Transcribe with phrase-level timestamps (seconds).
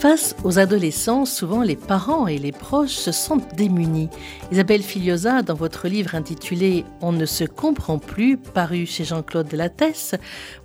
[0.00, 4.10] Face aux adolescents, souvent les parents et les proches se sentent démunis.
[4.52, 10.14] Isabelle Filiosa, dans votre livre intitulé On ne se comprend plus, paru chez Jean-Claude Lattès,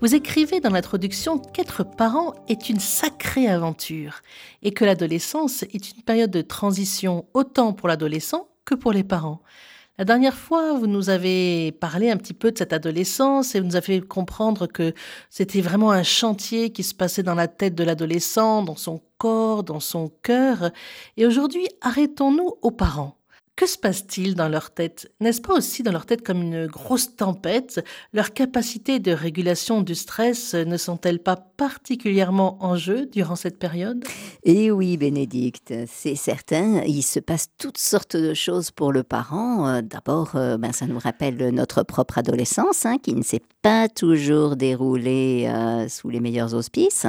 [0.02, 4.22] vous écrivez dans l'introduction qu'être parent est une sacrée aventure
[4.64, 9.42] et que l'adolescence est une période de transition autant pour l'adolescent que pour les parents.
[9.98, 13.68] La dernière fois, vous nous avez parlé un petit peu de cette adolescence et vous
[13.68, 14.94] nous avez fait comprendre que
[15.30, 19.64] c'était vraiment un chantier qui se passait dans la tête de l'adolescent, dans son corps,
[19.64, 20.72] dans son cœur.
[21.16, 23.20] Et aujourd'hui, arrêtons-nous aux parents.
[23.56, 25.12] Que se passe-t-il dans leur tête?
[25.20, 27.86] N'est-ce pas aussi dans leur tête comme une grosse tempête?
[28.14, 34.04] Leurs capacités de régulation du stress ne sont-elles pas particulièrement en jeu durant cette période?
[34.44, 36.82] Eh oui, Bénédicte, c'est certain.
[36.88, 39.68] Il se passe toutes sortes de choses pour le parent.
[39.68, 43.88] Euh, d'abord, euh, ben, ça nous rappelle notre propre adolescence, hein, qui ne s'est pas
[43.90, 47.06] toujours déroulée euh, sous les meilleurs auspices.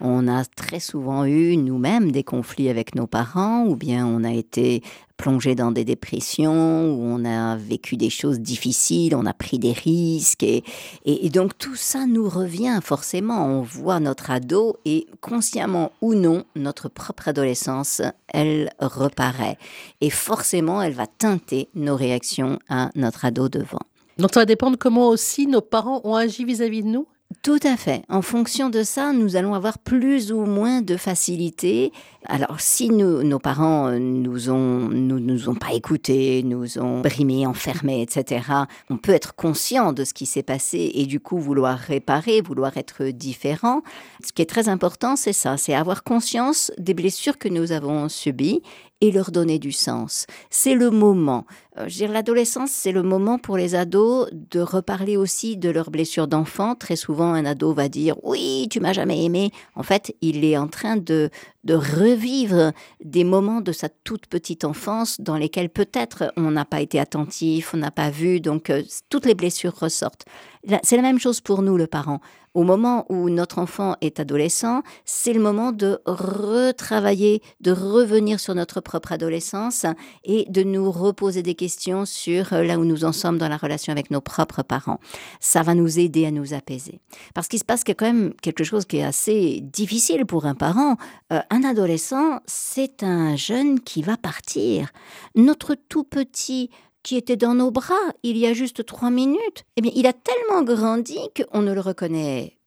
[0.00, 4.32] On a très souvent eu nous-mêmes des conflits avec nos parents, ou bien on a
[4.32, 4.82] été
[5.22, 9.72] plongé dans des dépressions, où on a vécu des choses difficiles, on a pris des
[9.72, 10.42] risques.
[10.42, 10.64] Et,
[11.04, 13.46] et, donc tout ça nous revient forcément.
[13.46, 19.58] On voit notre ado et consciemment ou non, notre propre adolescence, elle reparaît.
[20.00, 23.80] Et forcément, elle va teinter nos réactions à notre ado devant.
[24.18, 27.06] Donc ça va dépendre comment aussi nos parents ont agi vis-à-vis de nous?
[27.42, 28.02] Tout à fait.
[28.08, 31.92] En fonction de ça, nous allons avoir plus ou moins de facilité.
[32.26, 37.46] Alors, si nos parents euh, nous ont, nous, nous ont pas écoutés, nous ont brimés,
[37.46, 38.44] enfermés, etc.,
[38.90, 42.76] on peut être conscient de ce qui s'est passé et du coup vouloir réparer, vouloir
[42.76, 43.82] être différent.
[44.24, 48.08] Ce qui est très important, c'est ça, c'est avoir conscience des blessures que nous avons
[48.08, 48.62] subies
[49.02, 50.26] et leur donner du sens.
[50.48, 51.44] C'est le moment.
[51.76, 56.76] Euh, l'adolescence, c'est le moment pour les ados de reparler aussi de leurs blessures d'enfant.
[56.76, 59.50] Très souvent, un ado va dire oui, tu m'as jamais aimé.
[59.74, 61.30] En fait, il est en train de
[61.64, 62.72] de revivre
[63.04, 67.72] des moments de sa toute petite enfance dans lesquels peut-être on n'a pas été attentif,
[67.74, 70.24] on n'a pas vu, donc euh, toutes les blessures ressortent.
[70.82, 72.20] C'est la même chose pour nous, le parent.
[72.54, 78.54] Au moment où notre enfant est adolescent, c'est le moment de retravailler, de revenir sur
[78.54, 79.86] notre propre adolescence
[80.24, 83.56] et de nous reposer des questions sur euh, là où nous en sommes dans la
[83.56, 85.00] relation avec nos propres parents.
[85.40, 87.00] Ça va nous aider à nous apaiser.
[87.34, 90.96] Parce qu'il se passe quand même quelque chose qui est assez difficile pour un parent.
[91.32, 94.90] Euh, un adolescent, c'est un jeune qui va partir.
[95.34, 96.68] Notre tout petit
[97.02, 100.12] qui était dans nos bras il y a juste trois minutes, eh bien, il a
[100.12, 102.58] tellement grandi qu'on ne le reconnaît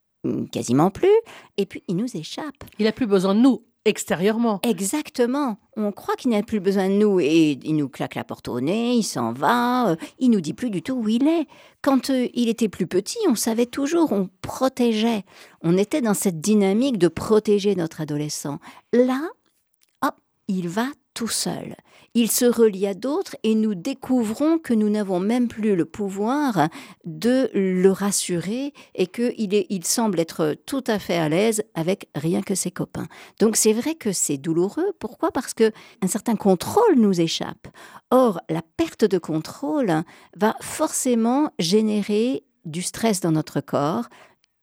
[0.51, 1.15] quasiment plus,
[1.57, 2.63] et puis il nous échappe.
[2.79, 4.59] Il n'a plus besoin de nous extérieurement.
[4.63, 5.57] Exactement.
[5.77, 8.59] On croit qu'il n'a plus besoin de nous et il nous claque la porte au
[8.59, 11.47] nez, il s'en va, euh, il nous dit plus du tout où il est.
[11.81, 15.23] Quand euh, il était plus petit, on savait toujours, on protégeait.
[15.61, 18.59] On était dans cette dynamique de protéger notre adolescent.
[18.91, 19.21] Là,
[20.01, 20.15] hop,
[20.47, 21.75] il va tout seul.
[22.13, 26.69] Il se relie à d'autres et nous découvrons que nous n'avons même plus le pouvoir
[27.03, 32.41] de le rassurer et qu'il il semble être tout à fait à l'aise avec rien
[32.41, 33.07] que ses copains.
[33.39, 34.93] Donc c'est vrai que c'est douloureux.
[34.99, 35.31] Pourquoi?
[35.31, 35.71] Parce que
[36.01, 37.67] un certain contrôle nous échappe.
[38.11, 40.03] Or, la perte de contrôle
[40.37, 44.07] va forcément générer du stress dans notre corps,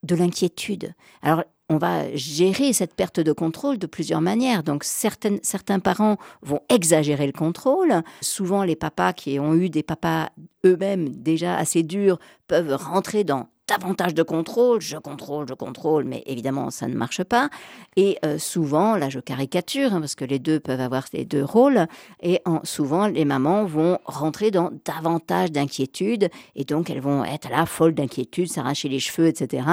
[0.03, 0.93] de l'inquiétude.
[1.21, 4.63] Alors on va gérer cette perte de contrôle de plusieurs manières.
[4.63, 8.03] Donc certains parents vont exagérer le contrôle.
[8.21, 10.29] Souvent les papas qui ont eu des papas
[10.65, 16.21] eux-mêmes déjà assez durs peuvent rentrer dans davantage de contrôle, je contrôle, je contrôle, mais
[16.25, 17.49] évidemment ça ne marche pas.
[17.95, 21.43] Et euh, souvent, là je caricature, hein, parce que les deux peuvent avoir les deux
[21.43, 21.87] rôles,
[22.21, 27.65] et souvent les mamans vont rentrer dans davantage d'inquiétude, et donc elles vont être là
[27.65, 29.63] folles d'inquiétude, s'arracher les cheveux, etc.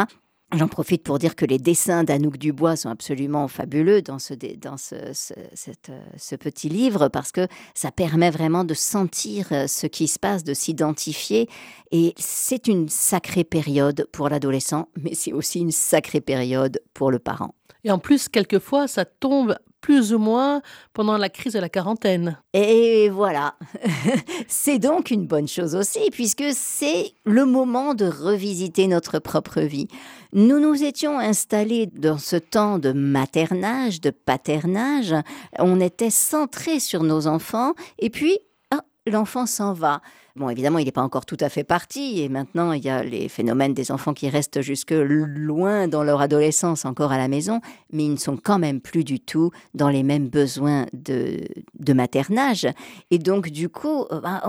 [0.52, 4.76] J'en profite pour dire que les dessins d'Anouk Dubois sont absolument fabuleux dans, ce, dans
[4.76, 10.18] ce, ce, petit livre parce que ça permet vraiment de sentir euh, ce qui se
[10.18, 11.48] passe, de s'identifier.
[11.92, 17.20] Et c'est une sacrée période pour l'adolescent, mais c'est aussi une sacrée période pour le
[17.20, 17.54] parent.
[17.84, 20.62] Et en plus, quelquefois, ça tombe plus ou moins
[20.92, 22.38] pendant la crise de la quarantaine.
[22.52, 23.54] Et voilà,
[24.48, 29.88] c'est donc une bonne chose aussi, puisque c'est le moment de revisiter notre propre vie.
[30.32, 35.14] Nous nous étions installés dans ce temps de maternage, de paternage,
[35.58, 38.38] on était centré sur nos enfants, et puis,
[38.70, 40.00] ah, l'enfant s'en va.
[40.40, 43.04] Bon, évidemment, il n'est pas encore tout à fait parti, et maintenant, il y a
[43.04, 47.60] les phénomènes des enfants qui restent jusque loin dans leur adolescence encore à la maison,
[47.92, 52.66] mais ils ne sont quand même plus du tout dans les mêmes besoins de, maternage.
[53.10, 54.40] Et donc, du coup, bah,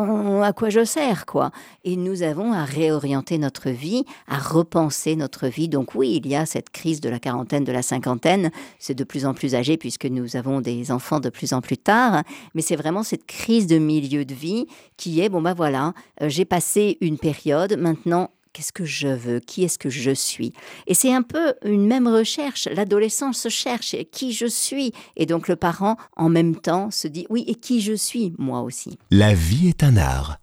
[0.45, 1.51] à quoi je sers, quoi?
[1.83, 5.67] Et nous avons à réorienter notre vie, à repenser notre vie.
[5.67, 9.03] Donc oui, il y a cette crise de la quarantaine, de la cinquantaine, c'est de
[9.03, 12.23] plus en plus âgé puisque nous avons des enfants de plus en plus tard,
[12.53, 15.80] mais c'est vraiment cette crise de milieu de vie qui est, bon ben voilà,
[16.21, 20.53] euh, j'ai passé une période, maintenant qu'est-ce que je veux, qui est-ce que je suis?
[20.87, 22.67] Et c'est un peu une même recherche.
[22.73, 24.93] L'adolescent se cherche qui je suis?
[25.15, 28.61] Et donc le parent, en même temps, se dit oui, et qui je suis, moi
[28.61, 28.97] aussi?
[29.09, 30.37] La vie est un art.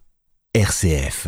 [0.55, 1.27] RCF.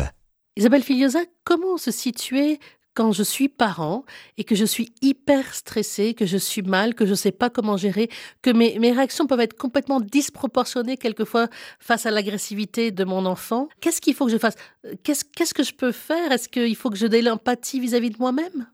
[0.56, 2.58] Isabelle Filiosa, comment se situer
[2.94, 4.04] quand je suis parent
[4.36, 7.50] et que je suis hyper stressée, que je suis mal, que je ne sais pas
[7.50, 8.10] comment gérer,
[8.42, 11.48] que mes, mes, réactions peuvent être complètement disproportionnées quelquefois
[11.78, 13.68] face à l'agressivité de mon enfant.
[13.80, 14.56] Qu'est-ce qu'il faut que je fasse?
[15.02, 16.32] Qu'est-ce qu'est-ce que je peux faire?
[16.32, 18.66] Est-ce qu'il faut que je dé l'empathie vis-à-vis de moi-même?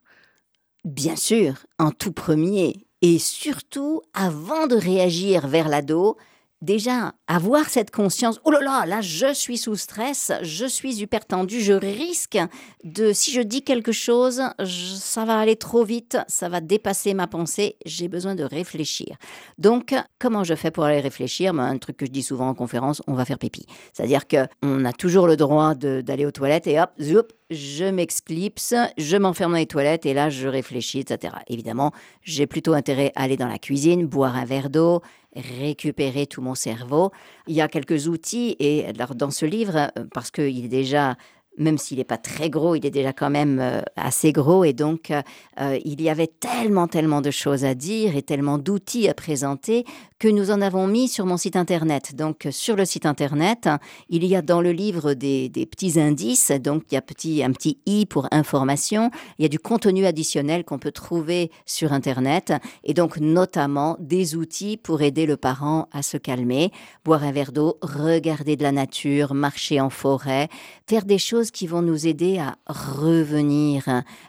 [0.84, 2.86] Bien sûr, en tout premier.
[3.02, 6.16] Et surtout, avant de réagir vers l'ado,
[6.62, 11.24] déjà avoir cette conscience, oh là là, là je suis sous stress, je suis hyper
[11.24, 12.38] tendu, je risque
[12.84, 17.26] de, si je dis quelque chose, ça va aller trop vite, ça va dépasser ma
[17.26, 19.16] pensée, j'ai besoin de réfléchir.
[19.58, 21.54] Donc, comment je fais pour aller réfléchir?
[21.54, 23.66] Ben, Un truc que je dis souvent en conférence, on va faire pipi.
[23.92, 29.16] C'est-à-dire qu'on a toujours le droit d'aller aux toilettes et hop, zoup, je m'exclipse, je
[29.16, 31.34] m'enferme dans les toilettes et là je réfléchis, etc.
[31.48, 31.92] Évidemment,
[32.22, 35.02] j'ai plutôt intérêt à aller dans la cuisine, boire un verre d'eau,
[35.34, 37.10] récupérer tout mon cerveau.
[37.46, 41.16] Il y a quelques outils et dans ce livre, parce qu'il est déjà
[41.58, 44.64] même s'il n'est pas très gros, il est déjà quand même euh, assez gros.
[44.64, 49.08] Et donc euh, il y avait tellement, tellement de choses à dire et tellement d'outils
[49.08, 49.84] à présenter
[50.18, 52.16] que nous en avons mis sur mon site internet.
[52.16, 53.68] Donc sur le site internet,
[54.08, 57.78] il y a dans le livre des, petits indices, donc il y a un petit
[57.86, 62.52] i pour information, il y a du contenu additionnel qu'on peut trouver sur internet.
[62.82, 66.72] Et donc notamment des outils pour aider le parent à se calmer,
[67.04, 70.48] boire un verre d'eau, regarder de la nature, marcher en forêt,
[70.86, 73.84] faire des choses qui vont nous aider à revenir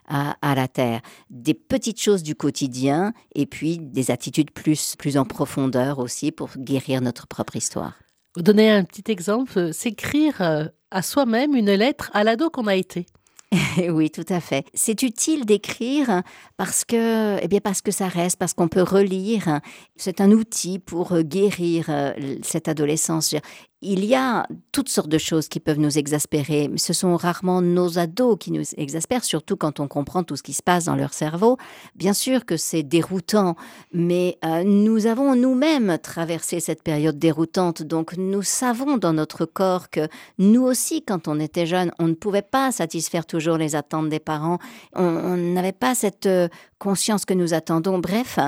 [0.07, 5.17] à, à la terre, des petites choses du quotidien et puis des attitudes plus, plus
[5.17, 7.93] en profondeur aussi pour guérir notre propre histoire.
[8.35, 12.67] Vous donnez un petit exemple, euh, s'écrire euh, à soi-même une lettre à l'ado qu'on
[12.67, 13.07] a été.
[13.89, 14.65] oui, tout à fait.
[14.75, 16.21] C'est utile d'écrire
[16.55, 19.59] parce que, eh bien, parce que ça reste, parce qu'on peut relire.
[19.95, 22.13] C'est un outil pour guérir euh,
[22.43, 23.35] cette adolescence
[23.81, 27.97] il y a toutes sortes de choses qui peuvent nous exaspérer, ce sont rarement nos
[27.97, 31.13] ados qui nous exaspèrent, surtout quand on comprend tout ce qui se passe dans leur
[31.13, 31.57] cerveau.
[31.95, 33.55] Bien sûr que c'est déroutant,
[33.93, 39.89] mais euh, nous avons nous-mêmes traversé cette période déroutante, donc nous savons dans notre corps
[39.89, 44.09] que nous aussi, quand on était jeune, on ne pouvait pas satisfaire toujours les attentes
[44.09, 44.59] des parents,
[44.93, 46.49] on n'avait pas cette euh,
[46.79, 47.99] conscience que nous attendons.
[47.99, 48.39] Bref,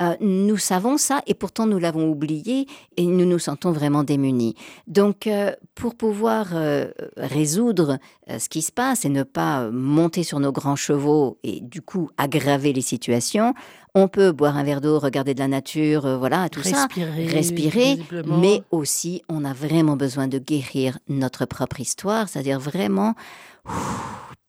[0.00, 2.66] euh, nous savons ça et pourtant nous l'avons oublié
[2.96, 4.54] et nous nous sentons vraiment démunis.
[4.86, 7.98] Donc, euh, pour pouvoir euh, résoudre
[8.28, 12.08] ce qui se passe et ne pas monter sur nos grands chevaux et du coup
[12.16, 13.54] aggraver les situations,
[13.94, 18.62] on peut boire un verre d'eau, regarder de la nature, voilà, tout ça, respirer, mais
[18.70, 23.14] aussi on a vraiment besoin de guérir notre propre histoire, c'est-à-dire vraiment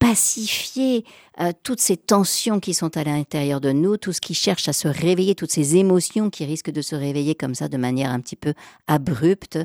[0.02, 1.04] pacifier
[1.40, 4.72] euh, toutes ces tensions qui sont à l'intérieur de nous, tout ce qui cherche à
[4.72, 8.18] se réveiller, toutes ces émotions qui risquent de se réveiller comme ça de manière un
[8.18, 8.52] petit peu
[8.88, 9.60] abrupte.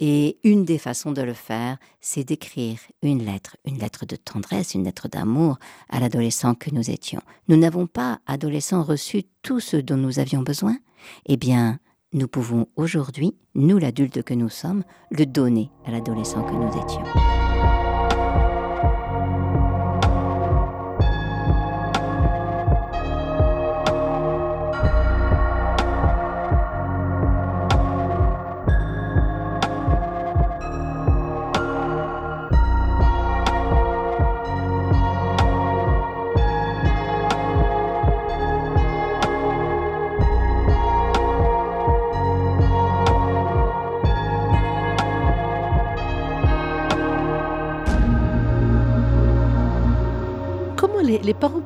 [0.00, 4.74] Et une des façons de le faire, c'est d'écrire une lettre, une lettre de tendresse,
[4.74, 5.58] une lettre d'amour
[5.90, 7.20] à l'adolescent que nous étions.
[7.48, 10.78] Nous n'avons pas, adolescents, reçu tout ce dont nous avions besoin.
[11.26, 11.78] Eh bien,
[12.14, 17.31] nous pouvons aujourd'hui, nous l'adulte que nous sommes, le donner à l'adolescent que nous étions.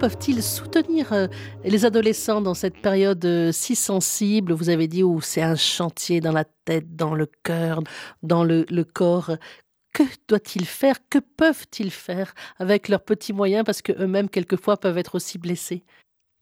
[0.07, 1.27] Peuvent-ils soutenir euh,
[1.65, 4.53] les adolescents dans cette période euh, si sensible?
[4.53, 7.83] Vous avez dit où c'est un chantier dans la tête, dans le cœur,
[8.23, 9.33] dans le, corps.
[9.93, 10.95] Que doit-il faire?
[11.11, 13.65] Que peuvent-ils faire avec leurs petits moyens?
[13.65, 15.83] Parce qu'eux-mêmes, quelquefois, peuvent être aussi blessés.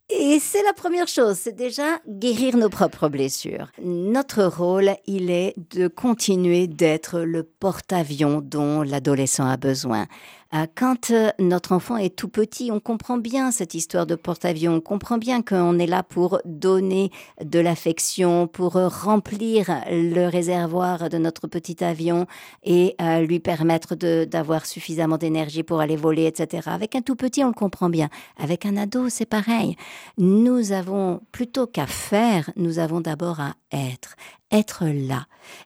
[0.09, 3.71] Et c'est la première chose, c'est déjà guérir nos propres blessures.
[3.81, 10.05] Notre rôle, il est de continuer d'être le porte-avions dont l'adolescent a besoin.
[10.53, 14.75] Euh, quand euh, notre enfant est tout petit, on comprend bien cette histoire de porte-avions,
[14.75, 17.11] on comprend bien qu'on est là pour donner
[17.43, 22.27] de l'affection, pour remplir le réservoir de notre petit avion
[22.63, 26.69] et euh, lui permettre d'avoir suffisamment d'énergie pour aller voler, etc.
[26.71, 28.09] Avec un tout petit, on le comprend bien.
[28.37, 29.75] Avec un ado, c'est pareil.
[30.17, 34.15] Nous avons, plutôt qu'à faire, nous avons d'abord à être
[34.51, 35.25] être là,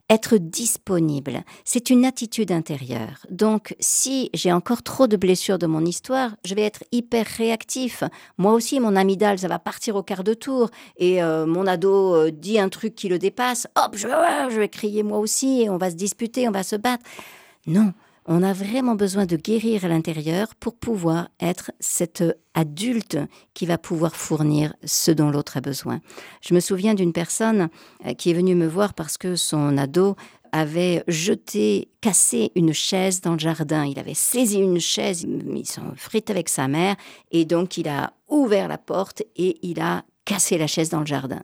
[0.10, 1.44] être disponible.
[1.64, 3.26] C'est une attitude intérieure.
[3.30, 8.04] Donc, si j'ai encore trop de blessures de mon histoire, je vais être hyper réactif.
[8.38, 10.70] Moi aussi, mon amygdale, ça va partir au quart de tour.
[10.98, 13.68] Et euh, mon ado euh, dit un truc qui le dépasse.
[13.76, 16.76] Hop, je, je vais crier moi aussi et on va se disputer, on va se
[16.76, 17.04] battre.
[17.68, 17.94] Non,
[18.32, 22.24] on a vraiment besoin de guérir à l'intérieur pour pouvoir être cet
[22.54, 23.18] adulte
[23.56, 26.00] qui va pouvoir fournir ce dont l'autre a besoin.
[26.42, 27.70] Je me souviens d'une personne
[28.06, 30.16] euh, qui est venue me voir parce que son ado
[30.51, 33.86] avait jeté, cassé une chaise dans le jardin.
[33.86, 36.96] Il avait saisi une chaise, il s'en frite avec sa mère,
[37.32, 41.06] et donc il a ouvert la porte et il a cassé la chaise dans le
[41.06, 41.41] jardin.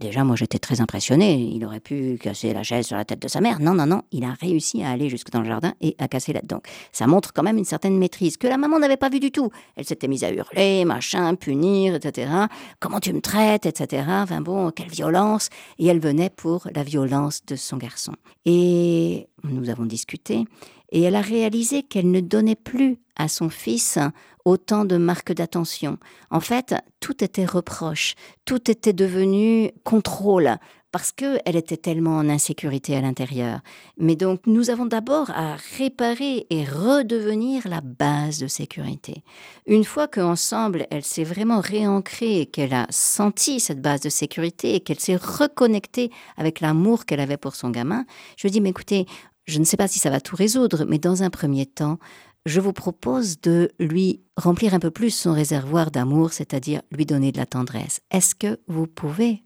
[0.00, 1.34] Déjà, moi, j'étais très impressionné.
[1.34, 3.58] Il aurait pu casser la chaise sur la tête de sa mère.
[3.58, 4.02] Non, non, non.
[4.12, 6.40] Il a réussi à aller jusque dans le jardin et à casser la.
[6.40, 9.32] Donc, ça montre quand même une certaine maîtrise que la maman n'avait pas vu du
[9.32, 9.50] tout.
[9.74, 12.30] Elle s'était mise à hurler, machin, punir, etc.
[12.78, 14.04] Comment tu me traites, etc.
[14.08, 15.48] Enfin bon, quelle violence.
[15.80, 18.12] Et elle venait pour la violence de son garçon.
[18.44, 20.44] Et nous avons discuté
[20.90, 23.98] et elle a réalisé qu'elle ne donnait plus à son fils
[24.44, 25.98] autant de marques d'attention.
[26.30, 28.14] En fait, tout était reproche,
[28.44, 30.58] tout était devenu contrôle
[30.90, 33.60] parce qu'elle était tellement en insécurité à l'intérieur.
[33.98, 39.22] Mais donc, nous avons d'abord à réparer et redevenir la base de sécurité.
[39.66, 44.80] Une fois qu'ensemble, elle s'est vraiment réancrée, qu'elle a senti cette base de sécurité et
[44.80, 48.06] qu'elle s'est reconnectée avec l'amour qu'elle avait pour son gamin,
[48.38, 49.04] je dis, mais écoutez,
[49.48, 51.98] je ne sais pas si ça va tout résoudre, mais dans un premier temps,
[52.44, 57.32] je vous propose de lui remplir un peu plus son réservoir d'amour, c'est-à-dire lui donner
[57.32, 58.00] de la tendresse.
[58.10, 59.42] Est-ce que vous pouvez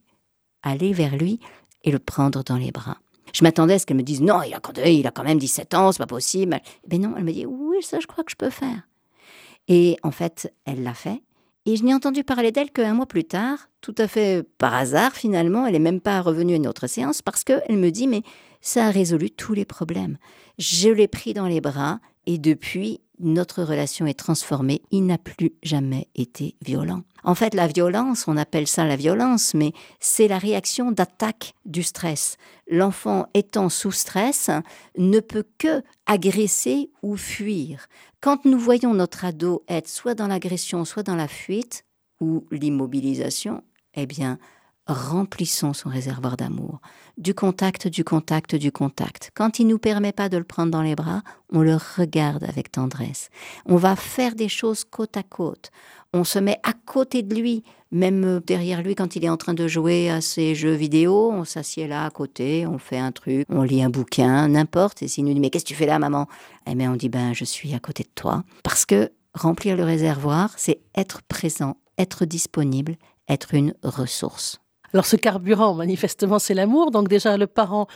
[0.63, 1.39] aller vers lui
[1.85, 2.99] et le prendre dans les bras?
[3.33, 5.73] Je m'attendais à ce qu'elle me dise non, il a, il a quand même 17
[5.75, 6.61] ans, c'est pas possible.
[6.91, 8.83] Mais non, elle me dit oui, ça je crois que je peux faire.
[9.69, 11.23] Et en fait, elle l'a fait.
[11.65, 15.13] Et je n'ai entendu parler d'elle qu'un mois plus tard, tout à fait par hasard
[15.13, 18.23] finalement, elle n'est même pas revenue à une autre séance parce qu'elle me dit mais
[18.63, 20.17] ça a résolu tous les problèmes.
[20.59, 24.83] Je l'ai pris dans les bras et depuis, notre relation est transformée.
[24.91, 27.03] Il n'a plus jamais été violent.
[27.25, 31.83] En fait, la violence, on appelle ça la violence, mais c'est la réaction d'attaque du
[31.83, 32.37] stress.
[32.69, 34.51] L'enfant étant sous stress
[34.99, 37.87] ne peut que agresser ou fuir.
[38.21, 41.85] Quand nous voyons notre ado être soit dans l'agression, soit dans la fuite
[42.21, 43.63] ou l'immobilisation,
[43.95, 44.39] eh bien,
[44.87, 46.81] remplissons son réservoir d'amour.
[47.19, 49.31] Du contact, du contact, du contact.
[49.35, 51.23] Quand il ne nous permet pas de le prendre dans les bras,
[51.53, 53.29] on le regarde avec tendresse.
[53.67, 55.71] On va faire des choses côte à côte.
[56.13, 59.55] On se met à côté de lui, même derrière lui quand il est en train
[59.55, 61.31] de jouer à ses jeux vidéo.
[61.33, 65.03] On s'assied là à côté, on fait un truc, on lit un bouquin, n'importe.
[65.03, 66.27] Et s'il nous dit Mais qu'est-ce que tu fais là, maman?
[66.67, 68.45] Eh bien, on dit Ben, je suis à côté de toi.
[68.63, 72.97] Parce que remplir le réservoir, c'est être présent, être disponible,
[73.29, 74.62] être une ressource.
[74.93, 76.91] Alors ce carburant, manifestement, c'est l'amour.
[76.91, 77.87] Donc déjà, le parent,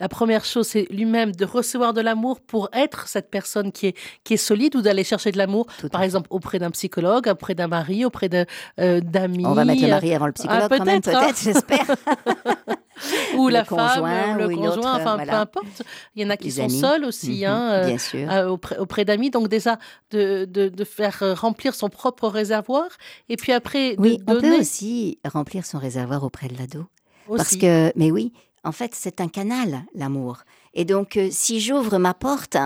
[0.00, 3.96] la première chose, c'est lui-même de recevoir de l'amour pour être cette personne qui est,
[4.24, 7.68] qui est solide ou d'aller chercher de l'amour, par exemple, auprès d'un psychologue, auprès d'un
[7.68, 8.30] mari, auprès
[8.80, 9.44] euh, d'amis.
[9.46, 11.32] On va mettre le mari avant le psychologue ah, quand même, peut-être, hein.
[11.36, 11.86] j'espère.
[13.36, 15.82] ou la femme, le conjoint, enfin peu importe.
[16.14, 19.30] Il y en a qui sont seuls aussi, mhm, hein, euh, euh, auprès, auprès d'amis.
[19.30, 19.78] Donc déjà
[20.10, 22.86] de, de, de, faire remplir son propre réservoir
[23.28, 26.86] et puis après oui, on peut aussi remplir son réservoir auprès de l'ado.
[27.28, 28.32] Parce que, mais oui,
[28.64, 30.38] en fait, c'est un canal, l'amour.
[30.74, 32.56] Et donc, euh, si j'ouvre ma porte,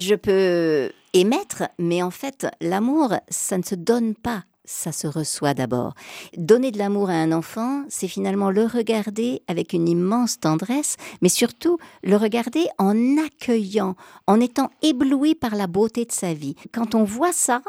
[0.00, 5.54] je peux émettre, mais en fait, l'amour, ça ne se donne pas, ça se reçoit
[5.54, 5.94] d'abord.
[6.36, 11.28] Donner de l'amour à un enfant, c'est finalement le regarder avec une immense tendresse, mais
[11.28, 16.56] surtout le regarder en accueillant, en étant ébloui par la beauté de sa vie.
[16.72, 17.62] Quand on voit ça,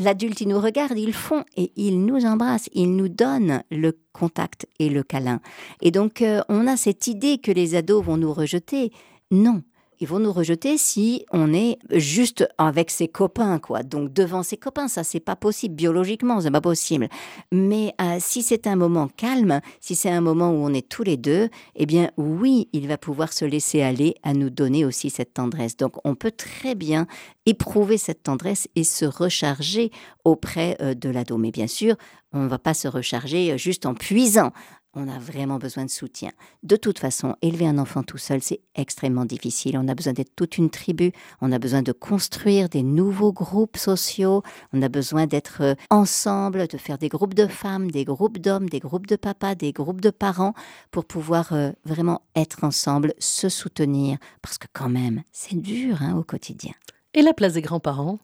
[0.00, 4.66] l'adulte, il nous regarde, il fond et il nous embrasse, il nous donne le contact
[4.78, 5.40] et le câlin.
[5.82, 8.92] Et donc, euh, on a cette idée que les ados vont nous rejeter.
[9.30, 9.62] Non,
[10.00, 13.82] ils vont nous rejeter si on est juste avec ses copains, quoi.
[13.82, 17.08] Donc devant ses copains, ça c'est pas possible biologiquement, c'est pas possible.
[17.52, 21.02] Mais euh, si c'est un moment calme, si c'est un moment où on est tous
[21.02, 25.10] les deux, eh bien oui, il va pouvoir se laisser aller à nous donner aussi
[25.10, 25.76] cette tendresse.
[25.76, 27.06] Donc on peut très bien
[27.44, 29.90] éprouver cette tendresse et se recharger
[30.24, 31.36] auprès euh, de l'ado.
[31.36, 31.96] Mais bien sûr,
[32.32, 34.52] on ne va pas se recharger euh, juste en puisant
[34.94, 36.30] on a vraiment besoin de soutien.
[36.62, 39.78] De toute façon, élever un enfant tout seul, c'est extrêmement difficile.
[39.78, 43.76] On a besoin d'être toute une tribu, on a besoin de construire des nouveaux groupes
[43.76, 44.42] sociaux,
[44.72, 48.68] on a besoin d'être euh, ensemble, de faire des groupes de femmes, des groupes d'hommes,
[48.68, 50.54] des groupes de papas, des groupes de parents,
[50.90, 56.16] pour pouvoir euh, vraiment être ensemble, se soutenir, parce que quand même, c'est dur hein,
[56.16, 56.72] au quotidien.
[57.14, 58.18] Et la place des grands-parents?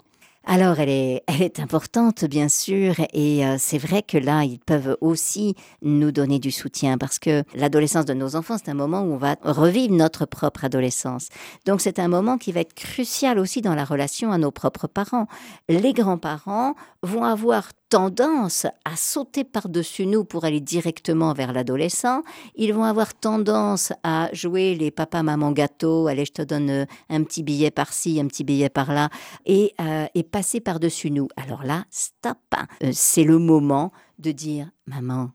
[0.49, 5.57] Alors, elle est, importante, bien sûr, et euh, c'est vrai que là, ils peuvent aussi
[5.83, 9.17] nous donner du soutien parce que l'adolescence de nos enfants, c'est un moment où on
[9.17, 11.31] va revivre notre propre adolescence.
[11.67, 14.87] Donc, c'est un moment qui va être crucial aussi dans la relation à nos propres
[14.87, 15.27] parents.
[15.69, 22.23] Les grands-parents vont avoir tendance à sauter par-dessus nous pour aller directement vers l'adolescent.
[22.55, 26.85] Ils vont avoir tendance à jouer les papa maman gâteau, allez je te donne euh,
[27.09, 29.11] un petit billet par-ci, un petit billet par-là,
[29.45, 31.29] et, euh, et passer par-dessus nous.
[31.37, 32.39] Alors là, stop.
[32.83, 35.31] Euh, c'est le moment de dire maman,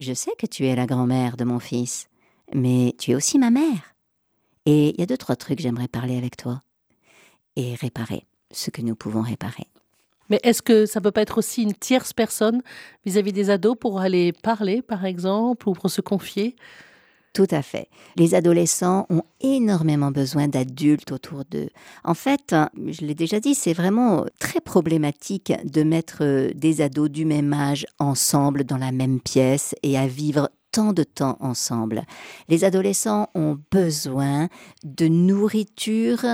[0.00, 2.08] je sais que tu es la grand-mère de mon fils,
[2.54, 3.94] mais tu es aussi ma mère.
[4.66, 6.62] Et il y a deux trois trucs j'aimerais parler avec toi
[7.54, 9.68] et réparer ce que nous pouvons réparer.
[10.30, 12.62] Mais est-ce que ça peut pas être aussi une tierce personne
[13.04, 16.56] vis-à-vis des ados pour aller parler, par exemple, ou pour se confier?
[17.36, 17.90] Tout à fait.
[18.16, 21.68] Les adolescents ont énormément besoin d'adultes autour d'eux.
[22.02, 22.54] En fait,
[22.86, 27.52] je l'ai déjà dit, c'est vraiment très problématique de mettre euh, des ados du même
[27.52, 32.02] âge ensemble dans la même pièce et à vivre tant de temps ensemble.
[32.50, 34.48] Les adolescents ont besoin
[34.84, 36.26] de nourriture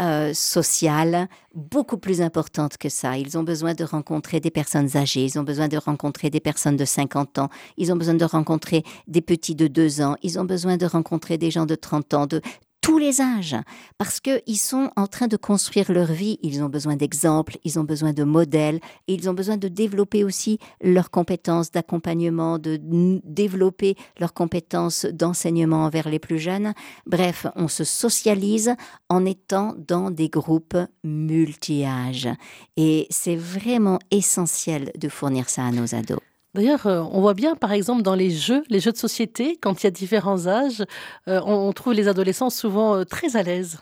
[0.00, 3.18] euh, sociale beaucoup plus importante que ça.
[3.18, 6.78] Ils ont besoin de rencontrer des personnes âgées, ils ont besoin de rencontrer des personnes
[6.78, 10.46] de 50 ans, ils ont besoin de rencontrer des petits de 2 ans, ils ont
[10.46, 12.40] besoin de rencontrer des gens de 30 ans, de
[12.80, 13.56] tous les âges,
[13.98, 17.84] parce qu'ils sont en train de construire leur vie, ils ont besoin d'exemples, ils ont
[17.84, 22.80] besoin de modèles, et ils ont besoin de développer aussi leurs compétences d'accompagnement, de
[23.24, 26.72] développer leurs compétences d'enseignement envers les plus jeunes.
[27.06, 28.74] Bref, on se socialise
[29.08, 32.28] en étant dans des groupes multi-âges.
[32.76, 36.29] Et c'est vraiment essentiel de fournir ça à nos ados.
[36.54, 39.82] D'ailleurs, euh, on voit bien, par exemple, dans les jeux, les jeux de société, quand
[39.82, 40.82] il y a différents âges,
[41.28, 43.78] euh, on trouve les adolescents souvent euh, très à l'aise.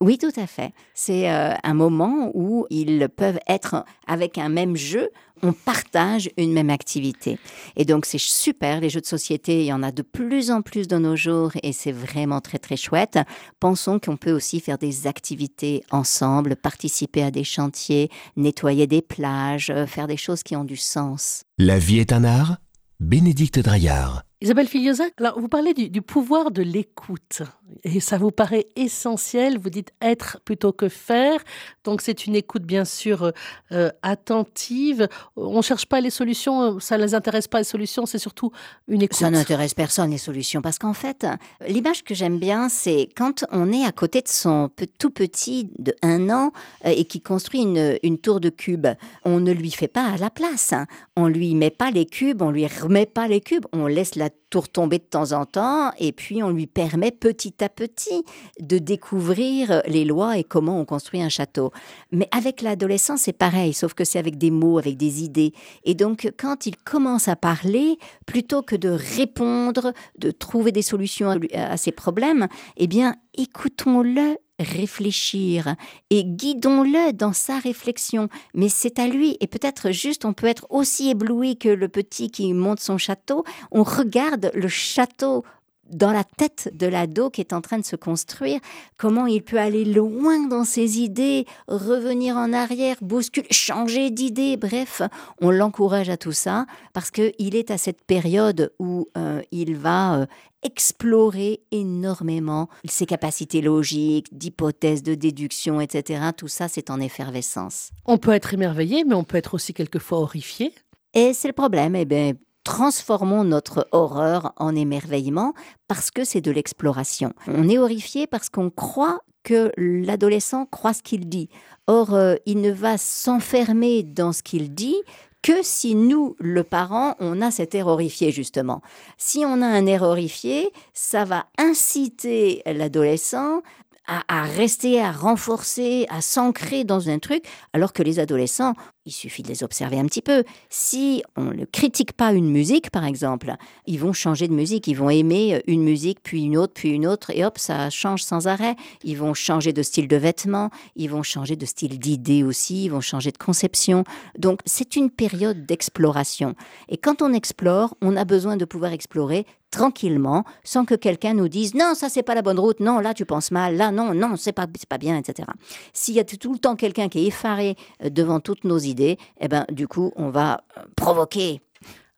[0.00, 0.72] Oui, tout à fait.
[0.94, 5.10] C'est euh, un moment où ils peuvent être avec un même jeu,
[5.42, 7.38] on partage une même activité.
[7.76, 10.62] Et donc c'est super, les jeux de société, il y en a de plus en
[10.62, 13.18] plus de nos jours et c'est vraiment très très chouette.
[13.58, 19.70] Pensons qu'on peut aussi faire des activités ensemble, participer à des chantiers, nettoyer des plages,
[19.70, 21.42] euh, faire des choses qui ont du sens.
[21.58, 22.58] La vie est un art?
[23.00, 24.22] Bénédicte Draillard.
[24.40, 27.42] Isabelle Filiosa, alors vous parlez du, pouvoir de l'écoute
[27.82, 29.58] et ça vous paraît essentiel.
[29.58, 31.40] Vous dites être plutôt que faire,
[31.82, 33.32] donc c'est une écoute bien sûr
[33.72, 35.08] euh, attentive.
[35.34, 38.52] On cherche pas les solutions, ça ne les intéresse pas les solutions, c'est surtout
[38.86, 39.18] une écoute.
[39.18, 41.26] Ça n'intéresse personne les solutions parce qu'en fait,
[41.66, 44.70] l'image que j'aime bien, c'est quand on est à côté de son
[45.00, 46.52] tout petit de un an
[46.84, 48.86] euh, et qui construit une, une tour de cubes,
[49.24, 50.72] on ne lui fait pas à la place.
[50.72, 50.86] Hein.
[51.16, 54.27] On lui met pas les cubes, on lui remet pas les cubes, on laisse la
[54.50, 58.24] tour tomber de temps en temps et puis on lui permet petit à petit
[58.60, 61.70] de découvrir les lois et comment on construit un château.
[62.12, 65.52] Mais avec l'adolescent, c'est pareil, sauf que c'est avec des mots, avec des idées.
[65.84, 71.38] Et donc, quand il commence à parler, plutôt que de répondre, de trouver des solutions
[71.54, 75.76] à, ses problèmes, eh bien, écoutons-le réfléchir
[76.10, 78.28] et guidons-le dans sa réflexion.
[78.54, 82.30] Mais c'est à lui et peut-être juste on peut être aussi ébloui que le petit
[82.30, 83.44] qui monte son château.
[83.70, 85.44] On regarde le château
[85.90, 88.60] dans la tête de l'ado qui est en train de se construire,
[88.96, 95.02] comment il peut aller loin dans ses idées, revenir en arrière, bousculer, changer d'idée, bref,
[95.40, 100.20] on l'encourage à tout ça parce qu'il est à cette période où euh, il va
[100.20, 100.26] euh,
[100.62, 106.22] explorer énormément ses capacités logiques, d'hypothèses, de déduction, etc.
[106.36, 107.90] Tout ça, c'est en effervescence.
[108.04, 110.72] On peut être émerveillé, mais on peut être aussi quelquefois horrifié.
[111.14, 111.96] Et c'est le problème.
[111.96, 112.32] Eh bien,
[112.68, 115.54] transformons notre horreur en émerveillement
[115.88, 117.32] parce que c'est de l'exploration.
[117.46, 121.48] On est horrifié parce qu'on croit que l'adolescent croit ce qu'il dit.
[121.86, 125.00] Or, euh, il ne va s'enfermer dans ce qu'il dit
[125.42, 128.82] que si nous, le parent, on a cet air horrifié, justement.
[129.16, 133.62] Si on a un air horrifié, ça va inciter l'adolescent
[134.08, 138.72] à, rester, à renforcer, à s'ancrer dans un truc, alors que les adolescents,
[139.08, 140.44] il suffit de les observer un petit peu.
[140.68, 143.54] Si on ne critique pas une musique, par exemple,
[143.86, 147.06] ils vont changer de musique, ils vont aimer une musique, puis une autre, puis une
[147.06, 148.76] autre, et hop, ça change sans arrêt.
[149.02, 152.90] Ils vont changer de style de vêtements, ils vont changer de style d'idées aussi, ils
[152.90, 154.04] vont changer de conception.
[154.38, 156.54] Donc c'est une période d'exploration.
[156.90, 161.48] Et quand on explore, on a besoin de pouvoir explorer tranquillement, sans que quelqu'un nous
[161.48, 164.14] dise non, ça c'est pas la bonne route, non, là tu penses mal, là non,
[164.14, 165.48] non, c'est pas, pas bien, etc.
[165.92, 168.97] S'il y a tout le temps quelqu'un qui est effaré euh, devant toutes nos idées,
[169.00, 171.60] eh ben du coup on va euh, provoquer.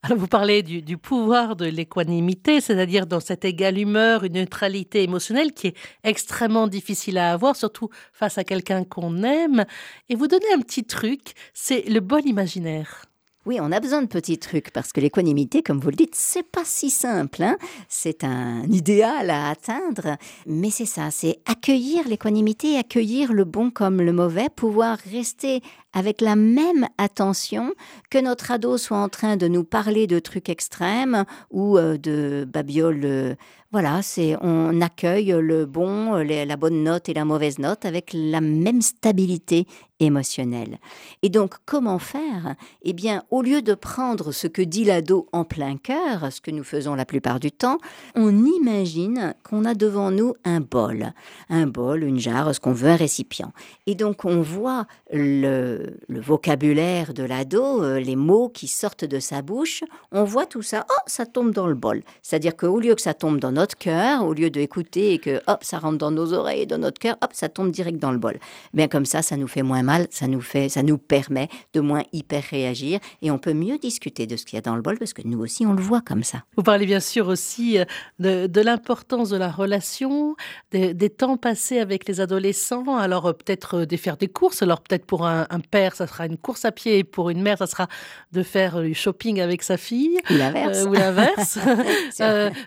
[0.02, 5.02] Alors vous parlez du, du pouvoir de l'équanimité, c'est-à-dire dans cette égale humeur, une neutralité
[5.02, 9.66] émotionnelle qui est extrêmement difficile à avoir, surtout face à quelqu'un qu'on aime.
[10.08, 13.04] Et vous donnez un petit truc, c'est le bon imaginaire.
[13.46, 16.42] Oui, on a besoin de petits trucs parce que l'équanimité, comme vous le dites, c'est
[16.42, 17.42] pas si simple.
[17.42, 17.56] Hein.
[17.88, 24.02] c'est un idéal à atteindre, mais c'est ça, c'est accueillir l'équanimité, accueillir le bon comme
[24.02, 27.72] le mauvais, pouvoir rester avec la même attention
[28.10, 32.46] que notre ado soit en train de nous parler de trucs extrêmes ou euh, de
[32.50, 33.04] babioles.
[33.04, 33.34] Euh,
[33.72, 38.40] voilà, c'est on accueille le bon, la bonne note et la mauvaise note avec la
[38.40, 39.64] même stabilité
[40.00, 40.78] émotionnelle.
[41.22, 42.56] Et donc, comment faire?
[42.82, 46.50] Eh bien, au lieu de prendre ce que dit l'ado en plein cœur, ce que
[46.50, 47.78] nous faisons la plupart du temps,
[48.16, 51.12] on imagine qu'on a devant nous un bol,
[51.48, 53.52] un bol, une jarre, ce qu'on veut, un récipient.
[53.86, 59.42] Et donc, on voit le, vocabulaire de l'ado, euh, les mots qui sortent de sa
[59.42, 62.02] bouche, on voit tout ça, oh, ça tombe dans le bol.
[62.22, 65.62] C'est-à-dire qu'au lieu que ça tombe dans notre cœur, au lieu d'écouter et que, hop,
[65.62, 68.38] ça rentre dans nos oreilles, dans notre cœur, hop, ça tombe direct dans le bol.
[68.74, 71.80] Bien comme ça, ça nous fait moins mal ça nous fait, ça nous permet de
[71.80, 74.82] moins hyper réagir et on peut mieux discuter de ce qu'il y a dans le
[74.82, 76.44] bol parce que nous aussi on le voit comme ça.
[76.56, 80.36] Vous parlez bien sûr aussi euh, de, l'importance de la relation,
[80.72, 82.98] des, temps passés avec les adolescents.
[82.98, 84.62] Alors euh, peut-être euh, de faire des courses.
[84.62, 87.58] Alors peut-être pour un, père ça sera une course à pied et pour une mère
[87.58, 87.88] ça sera
[88.32, 90.18] de faire du shopping avec sa fille.
[90.30, 90.84] Ou l'inverse.
[90.84, 91.58] ou l'inverse.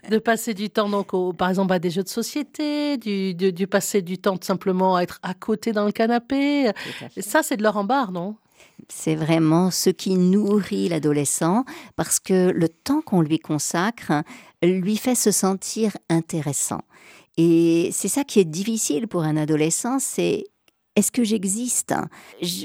[0.10, 4.02] de passer du temps donc par exemple à des jeux de société, du, du, passer
[4.02, 6.72] du temps tout simplement à être à côté dans le canapé.
[7.18, 8.36] Ça, c'est de leur embarre, non?
[8.90, 14.24] C'est vraiment ce qui nourrit l'adolescent parce que le temps qu'on lui consacre
[14.62, 16.82] lui fait se sentir intéressant.
[17.38, 20.46] Et c'est ça qui est difficile pour un adolescent, c'est
[20.96, 21.96] est-ce que j'existe?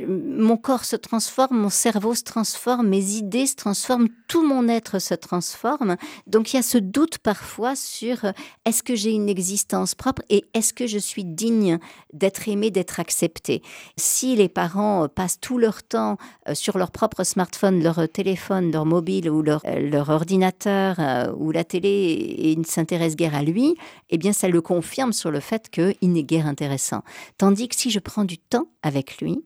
[0.06, 4.98] Mon corps se transforme, mon cerveau se transforme, mes idées se transforment, tout mon être
[4.98, 5.96] se transforme.
[6.26, 8.32] Donc il y a ce doute parfois sur euh,
[8.66, 11.78] est-ce que j'ai une existence propre et est-ce que je suis digne
[12.12, 13.62] d'être aimé, d'être accepté.
[13.96, 18.70] Si les parents euh, passent tout leur temps euh, sur leur propre smartphone, leur téléphone,
[18.70, 20.98] leur mobile ou leur, leur ordinateur
[21.38, 23.74] ou la télé et ne s'intéressent guère à lui,
[24.10, 27.02] eh bien ça le confirme sur le fait qu'il n'est guère intéressant.
[27.38, 29.44] Tandis que si je prends du temps avec lui,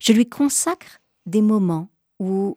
[0.00, 2.56] je lui consacre des moments où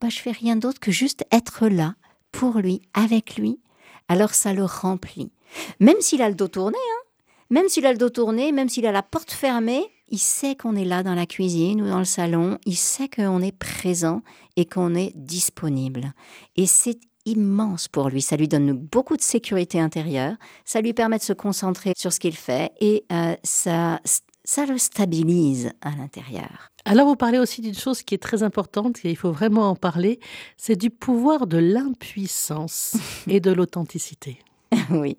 [0.00, 1.94] bah, je fais rien d'autre que juste être là
[2.32, 3.60] pour lui, avec lui,
[4.08, 5.32] alors ça le remplit.
[5.80, 8.86] Même s'il a le dos tourné, hein, même s'il a le dos tourné, même s'il
[8.86, 12.04] a la porte fermée, il sait qu'on est là dans la cuisine ou dans le
[12.04, 14.22] salon, il sait qu'on est présent
[14.56, 16.12] et qu'on est disponible.
[16.56, 18.22] Et c'est immense pour lui.
[18.22, 22.20] Ça lui donne beaucoup de sécurité intérieure, ça lui permet de se concentrer sur ce
[22.20, 24.00] qu'il fait et euh, ça
[24.46, 26.70] ça le stabilise à l'intérieur.
[26.84, 29.74] Alors vous parlez aussi d'une chose qui est très importante et il faut vraiment en
[29.74, 30.20] parler,
[30.56, 34.38] c'est du pouvoir de l'impuissance et de l'authenticité.
[34.90, 35.18] oui.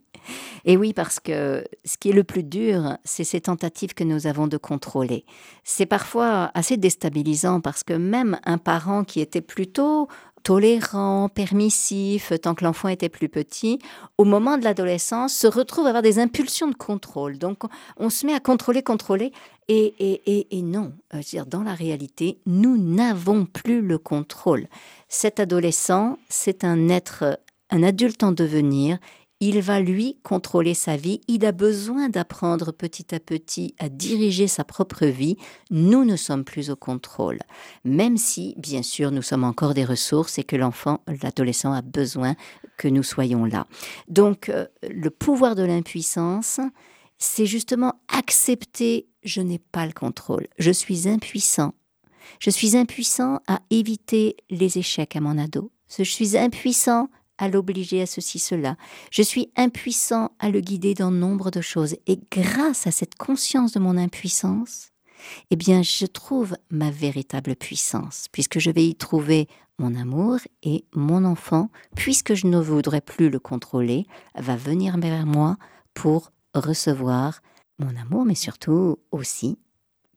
[0.65, 4.27] Et oui, parce que ce qui est le plus dur, c'est ces tentatives que nous
[4.27, 5.25] avons de contrôler.
[5.63, 10.07] C'est parfois assez déstabilisant parce que même un parent qui était plutôt
[10.47, 13.79] tolérant, permissif, tant que l'enfant était plus petit,
[14.17, 17.37] au moment de l'adolescence, se retrouve à avoir des impulsions de contrôle.
[17.37, 17.63] Donc,
[17.97, 19.33] on se met à contrôler, contrôler,
[19.67, 24.67] et, et, et, non, euh, dire, dans la réalité, nous n'avons plus le contrôle.
[25.09, 27.37] Cet adolescent, c'est un être,
[27.69, 28.99] un adulte en devenir,
[29.39, 34.47] il va lui contrôler sa vie, il a besoin d'apprendre petit à petit à diriger
[34.47, 35.37] sa propre vie,
[35.69, 37.39] nous ne sommes plus au contrôle,
[37.83, 42.35] même si bien sûr nous sommes encore des ressources et que l'enfant, l'adolescent a besoin
[42.77, 43.67] que nous soyons là.
[44.07, 46.59] Donc euh, le pouvoir de l'impuissance,
[47.17, 51.73] c'est justement accepter je n'ai pas le contrôle, je suis impuissant.
[52.39, 55.71] Je suis impuissant à éviter les échecs à mon ado.
[55.97, 58.75] Je suis impuissant à l'obliger à ceci, cela.
[59.11, 61.95] Je suis impuissant à le guider dans nombre de choses.
[62.07, 64.91] Et grâce à cette conscience de mon impuissance,
[65.51, 69.47] eh bien, je trouve ma véritable puissance, puisque je vais y trouver
[69.79, 75.25] mon amour et mon enfant, puisque je ne voudrais plus le contrôler, va venir vers
[75.25, 75.57] moi
[75.93, 77.41] pour recevoir
[77.79, 79.57] mon amour, mais surtout aussi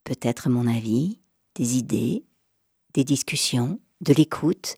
[0.03, 1.19] peut-être mon avis,
[1.55, 2.23] des idées,
[2.93, 4.77] des discussions, de l'écoute.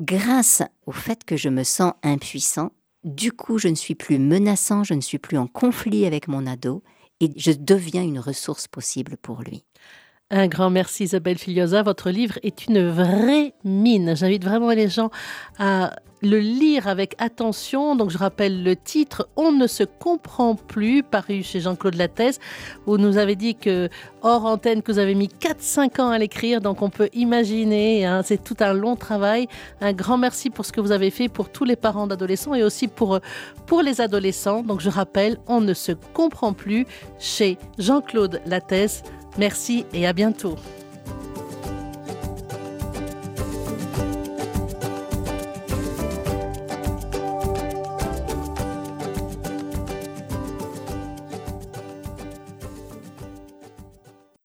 [0.00, 2.72] Grâce au fait que je me sens impuissant,
[3.04, 6.46] du coup je ne suis plus menaçant, je ne suis plus en conflit avec mon
[6.46, 6.82] ado
[7.20, 9.64] et je deviens une ressource possible pour lui.
[10.34, 11.82] Un grand merci Isabelle Filiosa.
[11.82, 14.16] Votre livre est une vraie mine.
[14.16, 15.10] J'invite vraiment les gens
[15.58, 15.92] à
[16.22, 17.96] le lire avec attention.
[17.96, 22.38] Donc je rappelle le titre On ne se comprend plus, paru chez Jean-Claude Lattès.
[22.86, 23.90] Vous nous avez dit que
[24.22, 26.62] hors antenne que vous avez mis 4-5 ans à l'écrire.
[26.62, 29.48] Donc on peut imaginer, hein, c'est tout un long travail.
[29.82, 32.62] Un grand merci pour ce que vous avez fait pour tous les parents d'adolescents et
[32.62, 33.20] aussi pour,
[33.66, 34.62] pour les adolescents.
[34.62, 36.86] Donc je rappelle, On ne se comprend plus
[37.18, 39.02] chez Jean-Claude Lattès.
[39.38, 40.56] Merci et à bientôt.